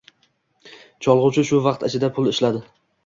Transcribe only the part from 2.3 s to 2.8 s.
ishladi